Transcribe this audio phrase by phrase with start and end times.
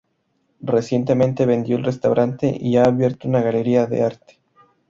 [0.63, 4.39] Recientemente vendió el restaurante y ha abierto una galería de arte.